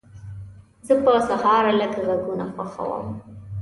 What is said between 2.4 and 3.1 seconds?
خوښوم.